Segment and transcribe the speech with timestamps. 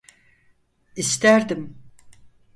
[0.95, 1.75] İsterdim.